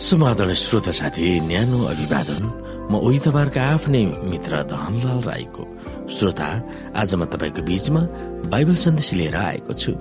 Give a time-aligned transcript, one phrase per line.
[0.00, 2.44] समाधान श्रोता साथी न्यानो अभिवादन।
[2.88, 5.64] म तपाईँहरूका आफ्नै मित्र धनलाल राईको
[6.08, 6.48] श्रोता।
[6.96, 8.00] आज म तपाईँको बीचमा
[8.48, 9.92] बाइबल सन्देश लिएर आएको छु।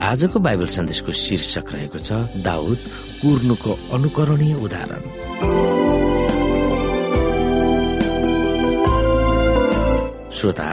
[0.00, 2.10] आजको बाइबल सन्देशको शीर्षक रहेको छ
[2.40, 2.78] दाउद
[3.20, 5.02] कुर्नुको अनुकरणीय उदाहरण।
[10.38, 10.68] श्रोता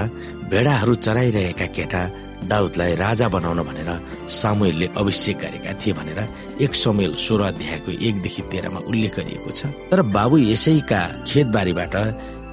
[0.51, 2.01] भेडाहरू चराइरहेका केटा
[2.45, 3.89] दाउदलाई राजा बनाउन भनेर
[4.29, 6.19] सामुएलले अभिषेक गरेका थिए भनेर
[6.61, 11.95] एक समेल सोह्र अध्यायको एकदेखि तेह्रमा उल्लेख गरिएको छ। तर बाबु यसैका खेतबारीबाट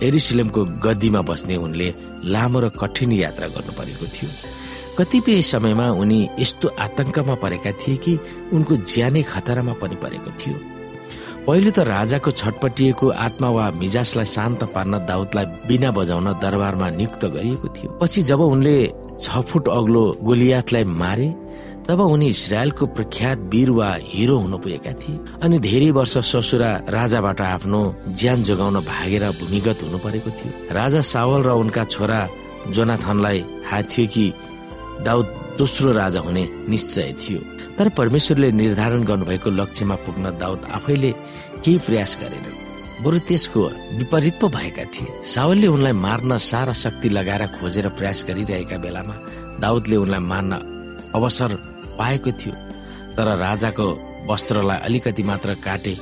[0.02, 1.88] एरिसिलेमको गद्दीमा बस्ने उनले
[2.32, 4.30] लामो र कठिन यात्रा गर्नु परेको थियो।
[4.98, 8.12] कतिपय समयमा उनी यस्तो आतंकमा परेका थिए कि
[8.52, 10.56] उनको ज्यानै खतरामा पनि परेको थियो।
[11.46, 17.68] पहिले त राजाको छटपटिएको आत्मा वा मिजासलाई शान्त पार्न दाउदलाई बिना बजाउन दरबारमा नियुक्त गरिएको
[17.74, 18.76] थियो। पछि जब उनले
[19.18, 21.28] छ फुट अग्लो गोलियातलाई मारे
[21.82, 27.40] तब उनी इसरायलको प्रख्यात वीर वा हिरो हुन पुगेका थिए अनि धेरै वर्ष ससुरा राजाबाट
[27.58, 27.80] आफ्नो
[28.14, 32.20] ज्यान जोगाउन भागेर भूमिगत हुनु परेको थियो। राजा सावल र उनका छोरा
[32.70, 34.26] जोनाथनलाई थाहा थियो कि
[35.02, 35.26] दाउद
[35.62, 37.40] दोस्रो राजा हुने निश्चय थियो।
[37.78, 41.10] तर परमेश्वरले निर्धारण गर्नुभएको लक्ष्यमा पुग्न दाउद आफैले
[41.62, 42.46] केही प्रयास गरेन।
[43.04, 43.62] बरु त्यसको
[43.98, 49.14] विपरीत पो भएका थिए। सावलले उनलाई मार्न सारा शक्ति लगाएर खोजेर प्रयास गरिरहेका बेलामा
[49.62, 50.52] दाउदले उनलाई मार्न
[51.14, 51.54] अवसर
[51.98, 52.54] पाएको थियो।
[53.14, 53.86] तर राजाको
[54.26, 55.94] वस्त्रलाई अलिकति मात्र काटे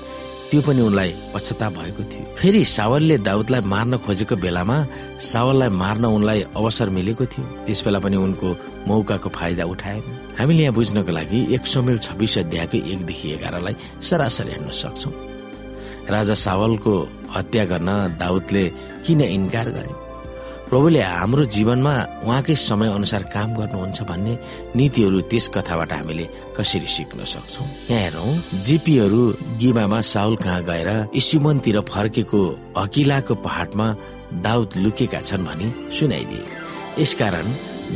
[0.50, 4.76] त्यो पनि उनलाई पश्चाताप भएको थियो। फेरि सावलले दाउदलाई मार्न खोजेको बेलामा
[5.20, 8.48] सावललाई मार्न उनलाई अवसर मिलेको थियो। त्यस बेला पनि उनको
[8.88, 10.02] मौकाको फाइदा उठाएन।
[10.38, 15.10] हामीले यहाँ बुझ्नको लागि एक सौ मिल छब्बिस अध्यायको एकदेखि एघारलाई सरासरी हेर्न सक्छौ।
[16.10, 16.94] राजा सावलको
[17.36, 17.88] हत्या गर्न
[18.20, 18.64] दाउदले
[19.06, 19.92] किन इन्कार गरे?
[20.70, 21.94] प्रभुले हाम्रो जीवनमा
[22.24, 24.38] उहाँकै समय अनुसार काम गर्नुहुन्छ भन्ने
[24.76, 26.26] नीतिहरू त्यस कथाबाट हामीले
[26.58, 27.64] कसरी सिक्न सक्छौ?
[27.90, 29.22] यहाँ हेरौँ जिपीहरू
[29.58, 32.40] गिमामा साउल कहाँ गएर इस्युमनतिर फर्केको
[32.78, 33.86] हकिलाको पहाडमा
[34.46, 35.68] दाउद लुकेका छन् भनी
[35.98, 36.46] सुनाइदिए।
[37.02, 37.46] यसकारण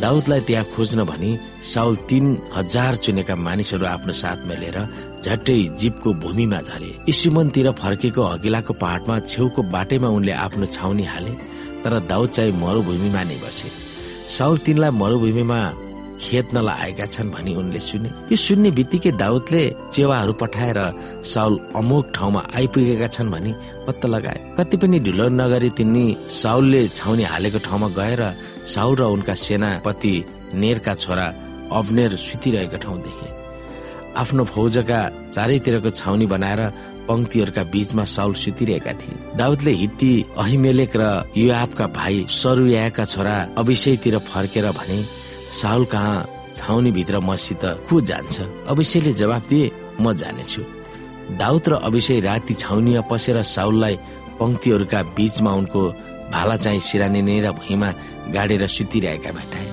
[0.00, 1.31] दाउदलाई त्यहाँ खोज्न भनी
[1.72, 2.25] साउल तीन
[2.55, 4.78] हजार चुनेका मानिसहरू आफ्नो साथमा लिएर
[5.25, 11.32] झट्टै जीपको भूमिमा झरे। इस्युमनतिर फर्केको हगिलाको पहाडमा छेउको बाटैमा उनले आफ्नो छाउनी हाले
[11.84, 13.69] तर दाउद चाहिँ मरुभूमिमा नै बसे।
[14.37, 15.59] साउल तिनलाई मरुभूमिमा
[16.20, 19.64] खेद्नलाई आएका छन् भनी उनले सुने। यो सुन्ने बित्तिकै दाउदले
[19.94, 20.78] चेवाहरू पठाएर
[21.25, 23.52] साउल अमुक ठाउँमा आइपुगेका छन् भनी
[23.86, 28.22] पत्ता लगाए। कति पनि ढिलो नगरी तिनी साउलले छाउनी हालेको ठाउँमा गएर
[28.75, 30.14] साउल र उनका सेनापति
[30.54, 31.26] नेरका छोरा
[31.72, 33.28] अवनेर सुतिरहेको ठाउँ देखे।
[34.14, 35.00] आफ्नो फौजका
[35.34, 36.60] चारैतिरको छाउनी बनाएर
[37.08, 41.04] पंक्तिहरूका बीचमा साउल सुतिरहेका थिए। दाउदले हित्ती अहिमेलेक र
[41.36, 44.98] युआफका भाइ सरुयाका छोरा अभिषयतिर फर्केर भने
[45.54, 46.26] साउल कहाँ
[46.56, 48.41] छाउनी भित्र मसित को जान्छ?
[48.69, 49.70] अभिषेकले जवाफ दिए
[50.00, 50.62] म जानेछु।
[51.38, 53.97] दाउद र अभिषेक राति छाउनीमा पसेर साउललाई
[54.41, 55.82] पंक्तिहरूका बीचमा उनको
[56.32, 57.91] भाला चाहिँ सिरानी र भुइँमा
[58.34, 59.66] गाडेर सुतिरहेका भेटाए।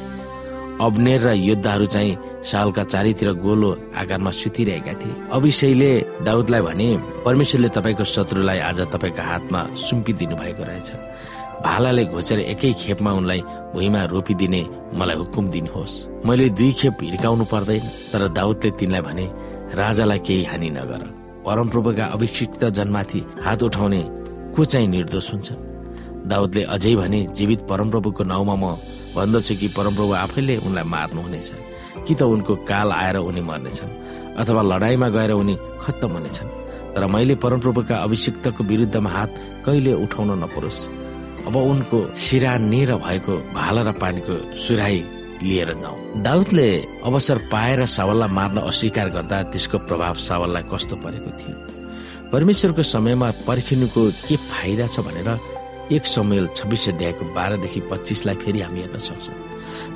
[0.82, 5.92] अबनेर र योद्धाहरू चाहिँ सालका चारैतिर गोलो आकारमा सुतिरहेका थिए। अभिषेकले
[6.26, 6.90] दाउदलाई भने
[7.26, 10.90] परमेश्वरले तपाईँको शत्रुलाई आज तपाईँको हातमा सुम्पिदिनु भएको रहेछ।
[11.66, 13.42] भालाले घोचेर एकै खेपमा उनलाई
[13.74, 14.62] भुइँमा रोपिदिने
[15.00, 15.94] मलाई हुकुम दिनुहोस्।
[16.26, 19.26] मैले दुई खेप हिर्काउनु पर्दैन तर दाउदले तिनलाई भने
[19.78, 21.02] राजालाई केही हानि नगर।
[21.46, 24.02] परमप्रभुका अभिषिक्त जन्माथि हात उठाउने
[24.56, 25.50] को चाहिँ निर्दोष हुन्छ?
[26.32, 28.66] दाउदले अझै भने जीवित परमप्रभुको नाउँमा म
[29.16, 31.50] भन्दछु कि परमप्रभु आफैले उनलाई मार्नुहुनेछ
[32.08, 33.98] कि त उनको काल आएर उनी मर्नेछन्
[34.40, 36.50] अथवा लडाईँमा गएर उनी खत्तम हुनेछन्
[36.96, 39.32] तर मैले परमप्रभुका अभिषिक्तको विरुद्धमा हात
[39.66, 40.80] कहिले उठाउन नपरोस्।
[41.48, 45.04] अब उनको शिरा नेर भएको भाला र पानीको सुराई
[45.44, 46.70] लिएर जाउँ। दाउदले
[47.04, 51.56] अवसर पाएर सावललाई मार्न अस्वीकार गर्दा त्यसको प्रभाव सावललाई कस्तो परेको थियो?
[52.32, 55.30] परमेश्वरको समयमा पर्खिनुको के फाइदा छ भनेर
[55.92, 59.36] एक समयल छब्बिस अध्यायको बाह्रदेखि पच्चिसलाई फेरि हामी हेर्न सक्छौँ।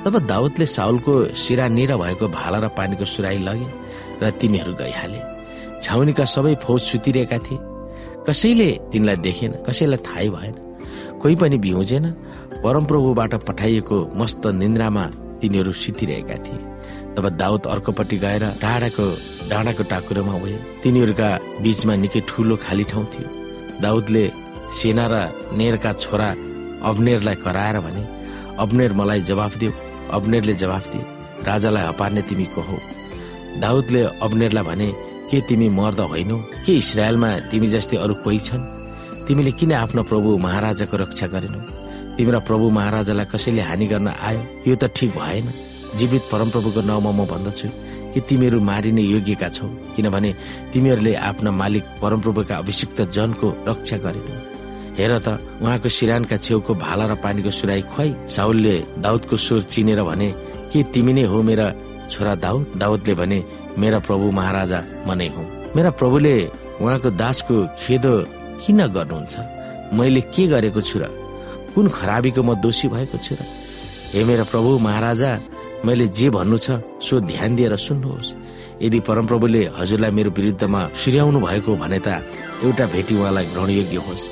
[0.04, 3.68] तब दाउदले साउलको सिरा निर भएको भाला र पानीको सुराई लगे
[4.22, 5.20] र तिनीहरू गइहाले।
[5.80, 7.58] छाउनीका सबै फौज सुतिरहेका थिए।
[8.28, 10.54] कसैले तिनलाई देखेन कसैलाई थाहै भएन।
[11.22, 12.04] कोही पनि बिउजेन
[12.62, 15.04] परमप्रभुबाट पठाइएको मस्त निन्द्रामा
[15.40, 16.60] तिनीहरू सुतिरहेका थिए।
[17.16, 19.06] तब दाउद अर्कोपट्टि गएर डाँडाको
[19.50, 21.28] डाँडाको टाकुरोमा उयो तिनीहरूका
[21.62, 23.28] बीचमा निकै ठुलो खाली ठाउँ थियो।
[23.82, 24.24] दाउदले
[24.78, 25.14] सेना र
[25.56, 26.28] नेरका छोरा
[26.90, 28.02] अबनेरलाई कराएर भने
[28.62, 29.72] अबनेर मलाई जवाफ दियो
[30.16, 31.04] अबनेरले जवाफ दियो।
[31.48, 32.76] राजालाई हपार्ने तिमी को हौ
[33.60, 34.88] दाउदले अबनेरलाई भने
[35.30, 36.38] के तिमी मर्द होइनौ?
[36.64, 38.62] के इसरायलमा तिमी जस्तै अरू कोही छन्?
[39.26, 41.60] तिमीले किन आफ्नो प्रभु महाराजाको रक्षा गरेनौ?
[42.16, 44.40] तिम्रा प्रभु महाराजालाई कसैले हानि गर्न आयो?
[44.66, 45.46] यो त ठिक भएन।
[45.98, 47.68] जीवित परमप्रभुको नाउँमा म भन्दछु
[48.14, 50.30] कि तिमीहरू मारिने योग्यका छौ किनभने
[50.72, 54.28] तिमीहरूले आफ्ना मालिक परमप्रभुका अभिषिक्त जनको रक्षा गरेन।
[54.94, 60.28] हेर त उहाँको सिरानका छेउको भाला र पानीको सुराई खुवाई साउलले दाउदको स्वर चिनेर भने
[60.70, 61.66] कि तिमी नै हो मेरा
[62.14, 62.78] छोरा दाउद?
[62.78, 63.38] दाउदले भने
[63.74, 66.34] मेरा प्रभु महाराजा म नै हुँ। मेरा प्रभुले
[66.80, 68.14] उहाँको दासको खेदो
[68.62, 69.34] किन गर्नुहुन्छ?
[69.92, 71.04] मैले के गरेको छु र?
[71.74, 73.40] कुन खराबीको म दोषी भएको छु र?
[74.12, 75.30] हे मेरा प्रभु महाराजा
[75.84, 78.34] मैले जे भन्नु छ सो ध्यान दिएर सुन्नुहोस्।
[78.82, 82.08] यदि परमप्रभुले हजुरलाई मेरो विरुद्धमा सुर्याउनु भएको भने त
[82.64, 84.24] एउटा भेटी उहाँलाई ग्रहणयोग्य होस्।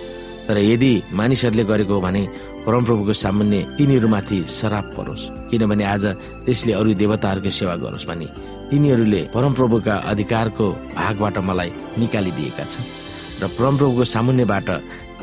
[0.49, 2.23] तर यदि मानिसहरूले गरेको हो भने
[2.67, 6.05] परमप्रभुको सामान्य तिनीहरूमाथि सराप परोस्। किनभने आज
[6.44, 8.26] त्यसले अरू देवताहरूको सेवा गरोस् भने
[8.69, 10.67] तिनीहरूले परमप्रभुका अधिकारको
[10.97, 13.03] भागबाट मलाई निकालिदिएका छन्।
[13.42, 14.69] र परमप्रभुको सामुन्यबाट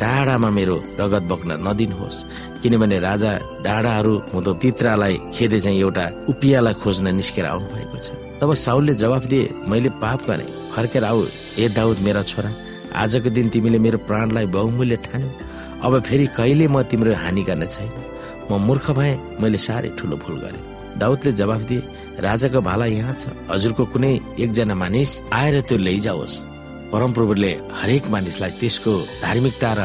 [0.02, 2.24] डाँडामा मेरो रगत बग्न नदिनुहोस्
[2.62, 3.32] किनभने राजा
[3.66, 8.10] डाँडाहरू हुँदो तित्रालाई खेदे चाहिँ एउटा उपियालाई खोज्न निस्केर आउनु भएको छ।
[8.42, 11.22] तब साउलले जवाफ दिए मैले पाप गरेँ। फर्केर आऊ
[11.60, 12.52] ए दाउद मेरा छोरा
[12.98, 15.30] आजको दिन तिमीले मेरो प्राणलाई बहुमूल्य ठान्यौ।
[15.86, 17.90] अब फेरि कहिले म तिम्रो हानि गर्ने छैन?
[18.50, 20.64] म मूर्ख भए मैले साह्रै ठुलो भुल गरेँ।
[20.98, 21.82] दाउदले जवाफ दिए
[22.20, 26.51] राजाको भाला यहाँ छ। हजुरको कुनै एकजना मानिस आएर त्यो लैजाओस्।
[26.92, 28.94] परमप्रभुले हरेक मानिसलाई त्यसको
[29.24, 29.82] धार्मिकता र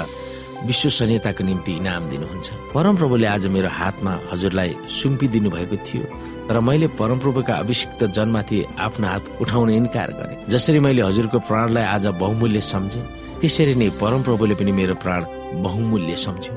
[0.67, 6.05] विश्वसनीयताको निम्ति इनाम दिनुहुन्छ। परमप्रभुले आज मेरो हातमा हजुरलाई सुम्पिदिनु भएको थियो
[6.49, 12.07] तर मैले परमप्रभुका अभिषिक्त जनमाथि आफ्नो हात उठाउन इन्कार गरे। जसरी मैले हजुरको प्राणलाई आज
[12.19, 13.03] बहुमूल्य सम्झे
[13.41, 15.21] त्यसरी नै परमप्रभुले पनि मेरो प्राण
[15.63, 16.55] बहुमूल्य सम्झ्यो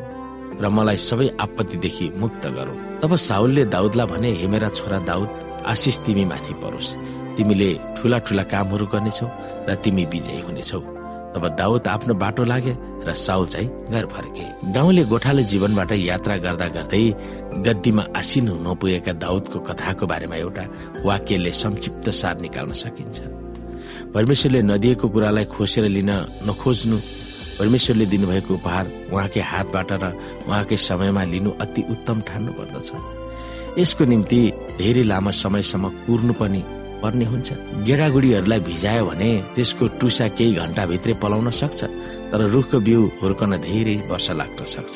[0.61, 5.29] र मलाई सबै आपत्तिदेखि मुक्त गरौँ। तब साउलले दाउदलाई भने हे मेरा छोरा दाउद
[5.71, 6.95] आशिष तिमी माथि परोस्।
[7.37, 9.27] तिमीले ठुला ठुला कामहरू गर्नेछौ
[9.67, 10.79] र तिमी विजयी हुनेछौ।
[11.33, 12.73] तब दाउद आफ्नो बाटो लागे
[13.05, 17.03] र साउल चाहिँ घर फर्के। गाउँले गोठाले जीवनबाट यात्रा गर्दा गर्दै
[17.65, 20.63] गद्दीमा आसिन नपुगेका दाउदको कथाको बारेमा एउटा
[21.05, 23.17] वाक्यले संक्षिप्त सार निकाल्न सकिन्छ।
[24.13, 26.11] परमेश्वरले नदिएको कुरालाई खोसेर लिन
[26.49, 26.97] नखोज्नु।
[27.59, 30.05] परमेश्वरले दिनुभएको उपहार उहाँकै हातबाट र
[30.47, 32.89] उहाँकै समयमा लिनु अति उत्तम ठान्नु पर्दछ
[33.77, 34.39] यसको निम्ति
[34.79, 36.61] धेरै लामो समयसम्म कुर्नु पनि
[37.01, 37.47] पर्ने हुन्छ।
[37.87, 41.79] गेडागुडीहरूलाई भिजायो भने त्यसको टुसा केही घन्टाभित्रै पलाउन सक्छ
[42.31, 44.95] तर रुखको बिउ हुर्कन धेरै वर्ष लाग्न सक्छ।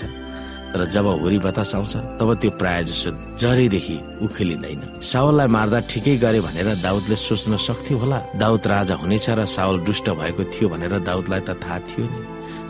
[0.74, 6.40] तर जब हुरी बतास आउँछ तब त्यो प्राय जसो जरैदेखि उखेलिँदैन। सावललाई मार्दा ठिकै गरे
[6.42, 11.42] भनेर दाउदले सोच्न सक्थ्यो होला। दाउद राजा हुनेछ र सावल दुष्ट भएको थियो भनेर दाउदलाई
[11.46, 12.20] त थाहा थियो नि।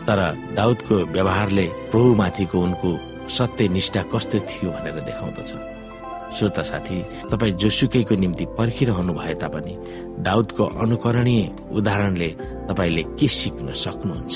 [0.04, 0.18] तर
[0.52, 2.90] दाउदको व्यवहारले प्रभुमाथिको उनको
[3.24, 5.50] सत्य निष्ठा कस्तो थियो भनेर देखाउँदछ।
[6.38, 6.98] श्रोता साथी
[7.30, 9.74] तपाईँ जोसुकैको निम्ति पर्खिरहनु भए तापनि
[10.22, 12.28] दाउदको अनुकरणीय उदाहरणले
[12.68, 14.34] तपाईँले के सिक्न सक्नुहुन्छ?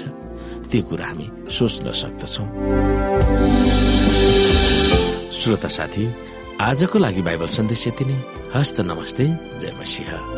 [0.70, 2.44] त्यो कुरा हामी सोच्न सक्दछौ।
[5.32, 6.04] श्रोता साथी
[6.60, 8.18] आजको लागि बाइबल सन्देश यति नै।
[8.54, 9.26] हस्त नमस्ते
[9.58, 10.37] जय मसिंह।